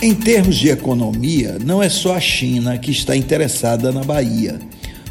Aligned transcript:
Em 0.00 0.14
termos 0.14 0.56
de 0.56 0.68
economia, 0.68 1.58
não 1.64 1.82
é 1.82 1.88
só 1.88 2.14
a 2.14 2.20
China 2.20 2.78
que 2.78 2.92
está 2.92 3.16
interessada 3.16 3.90
na 3.90 4.04
Bahia. 4.04 4.60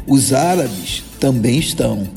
Os 0.06 0.32
árabes 0.32 1.04
também 1.20 1.58
estão. 1.58 2.08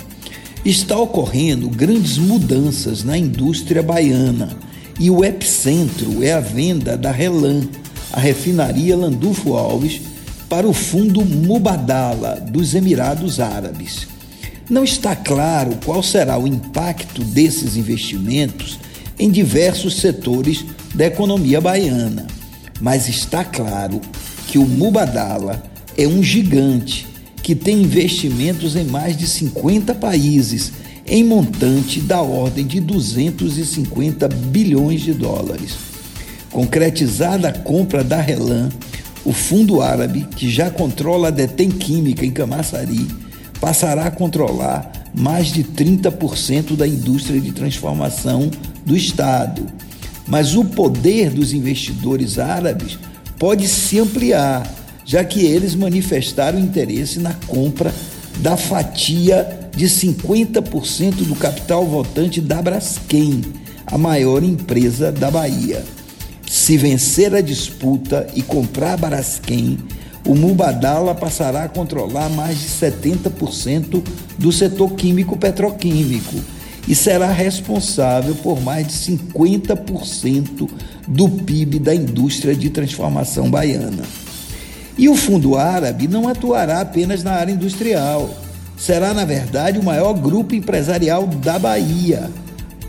Está 0.63 0.97
ocorrendo 0.97 1.69
grandes 1.69 2.17
mudanças 2.17 3.03
na 3.03 3.17
indústria 3.17 3.83
baiana 3.83 4.57
e 4.97 5.09
o 5.09 5.21
epicentro 5.21 6.23
é 6.23 6.31
a 6.31 6.39
venda 6.39 6.95
da 6.95 7.11
Relan, 7.11 7.67
a 8.13 8.21
refinaria 8.21 8.95
Landulfo 8.95 9.53
Alves, 9.53 9.99
para 10.47 10.65
o 10.65 10.71
fundo 10.71 11.25
Mubadala 11.25 12.39
dos 12.39 12.73
Emirados 12.73 13.41
Árabes. 13.41 14.07
Não 14.69 14.85
está 14.85 15.13
claro 15.13 15.77
qual 15.83 16.01
será 16.01 16.39
o 16.39 16.47
impacto 16.47 17.21
desses 17.21 17.75
investimentos 17.75 18.79
em 19.19 19.29
diversos 19.29 19.97
setores 19.97 20.63
da 20.95 21.05
economia 21.07 21.59
baiana, 21.59 22.27
mas 22.81 23.07
está 23.07 23.45
claro 23.45 24.01
que 24.47 24.57
o 24.57 24.65
Mubadala 24.65 25.61
é 25.97 26.07
um 26.07 26.23
gigante 26.23 27.07
que 27.43 27.55
tem 27.55 27.81
investimentos 27.81 28.75
em 28.75 28.83
mais 28.85 29.15
de 29.15 29.27
50 29.27 29.95
países, 29.95 30.71
em 31.05 31.23
montante 31.23 31.99
da 31.99 32.21
ordem 32.21 32.65
de 32.65 32.79
250 32.79 34.27
bilhões 34.27 35.01
de 35.01 35.13
dólares. 35.13 35.75
Concretizada 36.51 37.49
a 37.49 37.53
compra 37.53 38.03
da 38.03 38.19
Relan, 38.19 38.69
o 39.23 39.31
fundo 39.31 39.81
árabe, 39.81 40.27
que 40.35 40.49
já 40.49 40.69
controla 40.69 41.27
a 41.27 41.31
Detém 41.31 41.69
Química 41.69 42.25
em 42.25 42.31
Camaçari, 42.31 43.07
passará 43.59 44.05
a 44.05 44.11
controlar 44.11 44.91
mais 45.13 45.47
de 45.47 45.63
30% 45.63 46.75
da 46.75 46.87
indústria 46.87 47.39
de 47.39 47.51
transformação 47.51 48.49
do 48.85 48.95
Estado. 48.95 49.65
Mas 50.27 50.55
o 50.55 50.63
poder 50.63 51.29
dos 51.29 51.53
investidores 51.53 52.39
árabes 52.39 52.97
pode 53.37 53.67
se 53.67 53.99
ampliar, 53.99 54.71
já 55.03 55.23
que 55.23 55.45
eles 55.45 55.75
manifestaram 55.75 56.59
interesse 56.59 57.19
na 57.19 57.33
compra 57.47 57.93
da 58.37 58.55
fatia 58.55 59.69
de 59.75 59.85
50% 59.85 61.25
do 61.25 61.35
capital 61.35 61.85
votante 61.85 62.39
da 62.39 62.61
Braskem, 62.61 63.41
a 63.85 63.97
maior 63.97 64.43
empresa 64.43 65.11
da 65.11 65.31
Bahia. 65.31 65.83
Se 66.49 66.77
vencer 66.77 67.33
a 67.33 67.41
disputa 67.41 68.27
e 68.35 68.41
comprar 68.41 68.93
a 68.93 68.97
Braskem, 68.97 69.77
o 70.25 70.35
Mubadala 70.35 71.15
passará 71.15 71.63
a 71.63 71.69
controlar 71.69 72.29
mais 72.29 72.59
de 72.59 72.67
70% 72.67 74.03
do 74.37 74.51
setor 74.51 74.93
químico 74.93 75.35
petroquímico 75.37 76.35
e 76.87 76.95
será 76.95 77.31
responsável 77.31 78.35
por 78.35 78.61
mais 78.61 78.87
de 78.87 78.93
50% 79.17 80.69
do 81.07 81.29
PIB 81.29 81.79
da 81.79 81.93
indústria 81.93 82.55
de 82.55 82.69
transformação 82.69 83.49
baiana. 83.49 84.03
E 84.97 85.07
o 85.07 85.15
Fundo 85.15 85.55
Árabe 85.55 86.07
não 86.07 86.27
atuará 86.27 86.81
apenas 86.81 87.23
na 87.23 87.31
área 87.31 87.51
industrial. 87.51 88.29
Será, 88.77 89.13
na 89.13 89.25
verdade, 89.25 89.79
o 89.79 89.83
maior 89.83 90.13
grupo 90.13 90.55
empresarial 90.55 91.27
da 91.27 91.57
Bahia, 91.57 92.29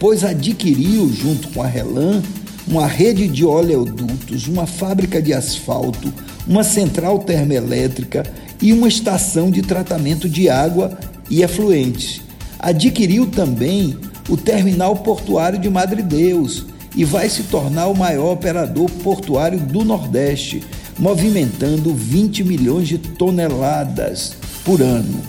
pois 0.00 0.24
adquiriu, 0.24 1.12
junto 1.12 1.48
com 1.48 1.62
a 1.62 1.66
Relan, 1.66 2.22
uma 2.66 2.86
rede 2.86 3.28
de 3.28 3.44
oleodutos, 3.44 4.46
uma 4.46 4.66
fábrica 4.66 5.20
de 5.20 5.32
asfalto, 5.32 6.12
uma 6.46 6.64
central 6.64 7.18
termoelétrica 7.20 8.24
e 8.60 8.72
uma 8.72 8.88
estação 8.88 9.50
de 9.50 9.62
tratamento 9.62 10.28
de 10.28 10.48
água 10.48 10.98
e 11.28 11.42
efluentes. 11.42 12.22
Adquiriu 12.62 13.26
também 13.26 13.98
o 14.28 14.36
terminal 14.36 14.94
portuário 14.94 15.58
de 15.58 15.68
Madre 15.68 16.00
Deus 16.00 16.64
e 16.94 17.04
vai 17.04 17.28
se 17.28 17.42
tornar 17.44 17.88
o 17.88 17.96
maior 17.96 18.34
operador 18.34 18.88
portuário 19.02 19.58
do 19.58 19.84
Nordeste, 19.84 20.62
movimentando 20.96 21.92
20 21.92 22.44
milhões 22.44 22.86
de 22.86 22.98
toneladas 22.98 24.36
por 24.64 24.80
ano. 24.80 25.20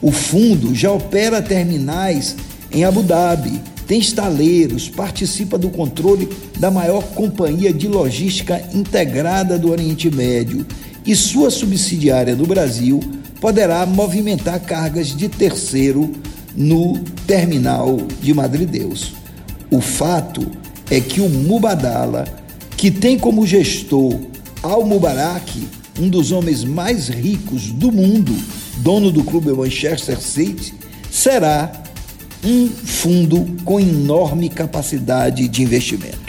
O 0.00 0.10
fundo 0.10 0.74
já 0.74 0.90
opera 0.90 1.42
terminais 1.42 2.36
em 2.72 2.84
Abu 2.84 3.02
Dhabi, 3.02 3.60
tem 3.86 3.98
estaleiros, 3.98 4.88
participa 4.88 5.58
do 5.58 5.68
controle 5.68 6.28
da 6.58 6.70
maior 6.70 7.02
companhia 7.02 7.72
de 7.72 7.86
logística 7.86 8.62
integrada 8.72 9.58
do 9.58 9.70
Oriente 9.70 10.10
Médio 10.10 10.66
e 11.04 11.14
sua 11.14 11.50
subsidiária 11.50 12.34
no 12.34 12.46
Brasil 12.46 13.00
poderá 13.40 13.84
movimentar 13.86 14.60
cargas 14.60 15.08
de 15.08 15.28
terceiro 15.28 16.12
no 16.58 16.98
terminal 17.24 17.96
de 18.20 18.34
Madrideus. 18.34 19.14
O 19.70 19.80
fato 19.80 20.44
é 20.90 21.00
que 21.00 21.20
o 21.20 21.28
Mubadala, 21.28 22.24
que 22.76 22.90
tem 22.90 23.16
como 23.16 23.46
gestor 23.46 24.18
Al 24.60 24.84
Mubarak, 24.84 25.68
um 26.00 26.08
dos 26.08 26.32
homens 26.32 26.64
mais 26.64 27.08
ricos 27.08 27.70
do 27.70 27.92
mundo, 27.92 28.34
dono 28.78 29.12
do 29.12 29.22
clube 29.22 29.52
Manchester 29.52 30.20
City, 30.20 30.74
será 31.10 31.72
um 32.44 32.68
fundo 32.68 33.46
com 33.64 33.78
enorme 33.78 34.48
capacidade 34.48 35.46
de 35.48 35.62
investimento. 35.62 36.27